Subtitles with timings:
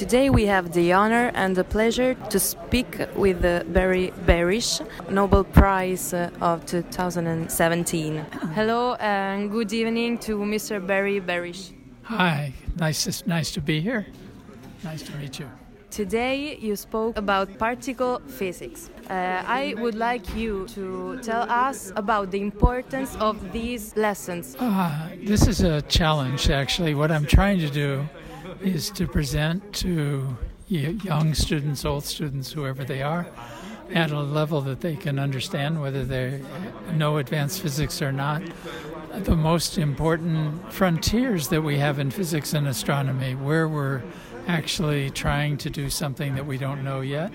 [0.00, 4.80] Today we have the honor and the pleasure to speak with uh, Barry Barish,
[5.10, 8.16] Nobel Prize uh, of 2017.
[8.54, 10.80] Hello and good evening to Mr.
[10.80, 11.72] Barry Barish.
[12.04, 14.06] Hi, nice to, nice to be here.
[14.82, 15.50] Nice to meet you.
[15.90, 18.88] Today you spoke about particle physics.
[19.10, 24.56] Uh, I would like you to tell us about the importance of these lessons.
[24.58, 26.94] Uh, this is a challenge, actually.
[26.94, 28.08] What I'm trying to do
[28.62, 30.36] is to present to
[30.68, 33.26] young students, old students, whoever they are,
[33.92, 36.40] at a level that they can understand whether they
[36.94, 38.42] know advanced physics or not.
[39.14, 44.02] The most important frontiers that we have in physics and astronomy, where we're
[44.46, 47.32] actually trying to do something that we don't know yet.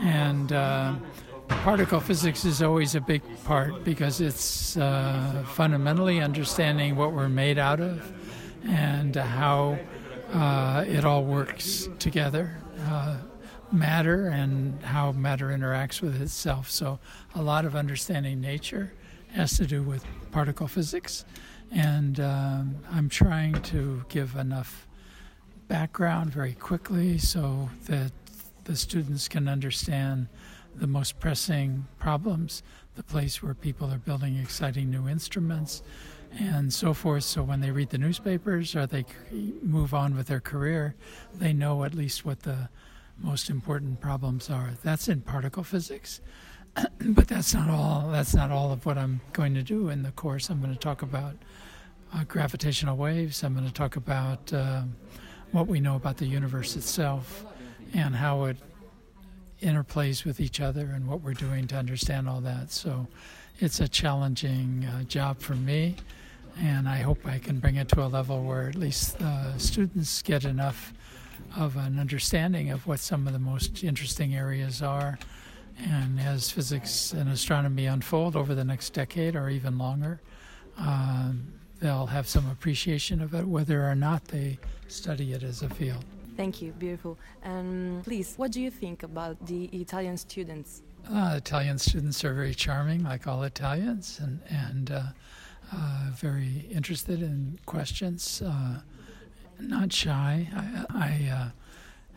[0.00, 0.96] And uh,
[1.48, 7.58] particle physics is always a big part because it's uh, fundamentally understanding what we're made
[7.58, 8.12] out of
[8.64, 9.78] and how
[10.32, 12.56] uh, it all works together.
[12.86, 13.16] Uh,
[13.72, 16.70] matter and how matter interacts with itself.
[16.70, 16.98] So,
[17.34, 18.92] a lot of understanding nature
[19.32, 21.24] has to do with particle physics.
[21.72, 24.86] And um, I'm trying to give enough
[25.68, 28.12] background very quickly so that
[28.64, 30.28] the students can understand
[30.74, 32.62] the most pressing problems,
[32.94, 35.82] the place where people are building exciting new instruments,
[36.38, 37.24] and so forth.
[37.24, 39.04] So when they read the newspapers or they
[39.62, 40.94] move on with their career,
[41.34, 42.68] they know at least what the
[43.18, 44.72] most important problems are.
[44.82, 46.20] That's in particle physics.
[47.00, 48.10] but that's not all.
[48.10, 50.50] That's not all of what I'm going to do in the course.
[50.50, 51.34] I'm going to talk about
[52.14, 53.42] uh, gravitational waves.
[53.42, 54.82] I'm going to talk about uh,
[55.52, 57.44] what we know about the universe itself
[57.94, 58.58] and how it
[59.62, 62.70] interplays with each other and what we're doing to understand all that.
[62.70, 63.06] So
[63.58, 65.96] it's a challenging uh, job for me,
[66.58, 70.22] and I hope I can bring it to a level where at least the students
[70.22, 70.92] get enough
[71.56, 75.18] of an understanding of what some of the most interesting areas are.
[75.78, 80.20] And as physics and astronomy unfold over the next decade or even longer,
[80.78, 85.68] um, they'll have some appreciation of it, whether or not they study it as a
[85.68, 86.04] field.
[86.36, 87.18] Thank you, beautiful.
[87.42, 90.82] And um, please, what do you think about the Italian students?
[91.10, 95.02] Uh, Italian students are very charming, like all Italians, and and uh,
[95.72, 98.42] uh, very interested in questions.
[98.42, 98.80] Uh,
[99.58, 100.48] not shy.
[100.54, 101.48] I, I uh,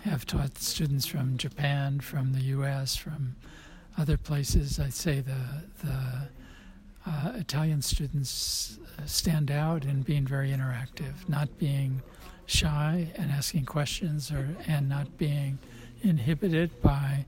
[0.09, 3.35] have taught students from Japan, from the U.S., from
[3.97, 4.79] other places.
[4.79, 6.29] I'd say the the
[7.05, 12.01] uh, Italian students stand out in being very interactive, not being
[12.45, 15.59] shy and asking questions or and not being
[16.01, 17.25] inhibited by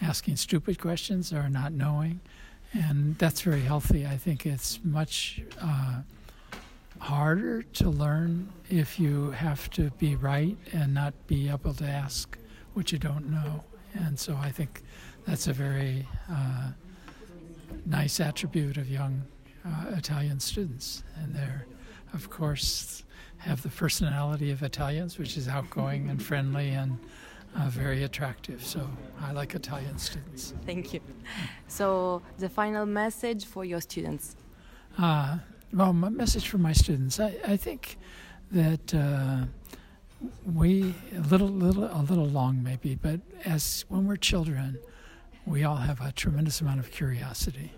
[0.00, 2.20] asking stupid questions or not knowing
[2.72, 4.06] and that's very healthy.
[4.06, 6.02] I think it's much uh,
[6.98, 12.36] harder to learn if you have to be right and not be able to ask
[12.74, 13.64] what you don't know.
[13.94, 14.82] And so i think
[15.26, 16.70] that's a very uh,
[17.86, 19.22] nice attribute of young
[19.64, 21.02] uh, italian students.
[21.16, 21.66] And they're
[22.14, 23.04] of course
[23.38, 26.98] have the personality of Italians, which is outgoing and friendly and
[27.56, 28.64] uh, very attractive.
[28.64, 28.88] So
[29.20, 30.54] I like Italian students.
[30.66, 31.00] Thank you.
[31.66, 34.36] So the final message for your students.
[34.96, 35.38] Uh,
[35.72, 37.98] well, my message for my students, I, I think
[38.50, 39.44] that uh,
[40.54, 44.78] we a little, little, a little long maybe, but as when we're children,
[45.46, 47.72] we all have a tremendous amount of curiosity.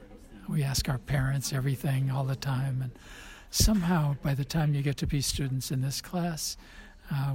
[0.49, 2.93] We ask our parents everything all the time, and
[3.51, 6.57] somehow by the time you get to be students in this class,
[7.13, 7.35] uh,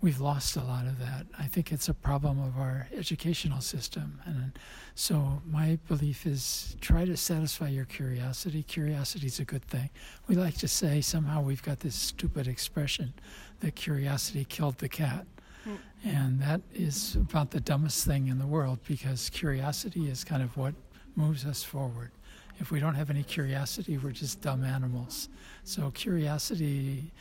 [0.00, 1.26] we've lost a lot of that.
[1.38, 4.20] I think it's a problem of our educational system.
[4.24, 4.58] And
[4.94, 8.62] so my belief is try to satisfy your curiosity.
[8.62, 9.90] Curiosity is a good thing.
[10.28, 13.12] We like to say somehow we've got this stupid expression
[13.60, 15.26] that curiosity killed the cat.
[15.66, 15.78] Mm.
[16.04, 20.56] And that is about the dumbest thing in the world because curiosity is kind of
[20.56, 20.74] what
[21.16, 22.12] moves us forward.
[22.60, 25.28] If we don't have any curiosity, we're just dumb animals.
[25.62, 27.12] So, curiosity,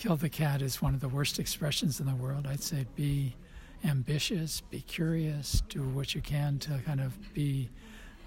[0.00, 2.46] kill the cat, is one of the worst expressions in the world.
[2.46, 3.36] I'd say be
[3.84, 7.68] ambitious, be curious, do what you can to kind of be.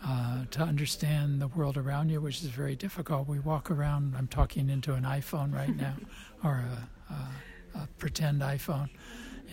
[0.06, 3.26] Uh, to understand the world around you, which is very difficult.
[3.26, 5.96] We walk around, I'm talking into an iPhone right now,
[6.44, 6.62] or
[7.10, 8.90] a, a, a, pretend iPhone,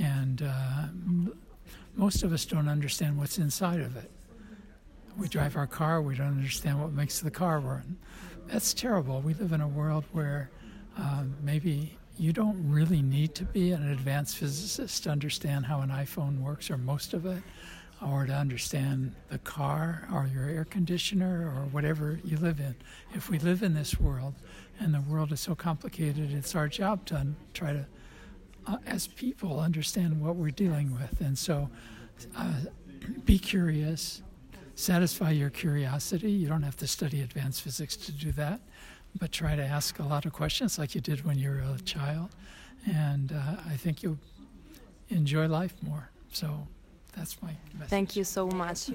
[0.00, 0.86] and uh,
[1.94, 4.10] most of us don't understand what's inside of it.
[5.16, 7.96] We drive our car, we don't understand what makes the car run.
[8.48, 9.20] That's terrible.
[9.20, 10.50] We live in a world where
[10.98, 15.88] uh, maybe you don't really need to be an advanced physicist to understand how an
[15.88, 17.42] iPhone works, or most of it,
[18.06, 22.74] or to understand the car or your air conditioner or whatever you live in.
[23.14, 24.34] If we live in this world
[24.78, 27.86] and the world is so complicated, it's our job to try to
[28.66, 31.20] uh, as people, understand what we're dealing with.
[31.20, 31.70] And so
[32.36, 32.52] uh,
[33.24, 34.22] be curious,
[34.74, 36.30] satisfy your curiosity.
[36.30, 38.60] You don't have to study advanced physics to do that,
[39.18, 41.78] but try to ask a lot of questions like you did when you were a
[41.84, 42.30] child.
[42.86, 44.18] And uh, I think you'll
[45.08, 46.10] enjoy life more.
[46.32, 46.66] So
[47.16, 47.90] that's my message.
[47.90, 48.90] Thank you so much.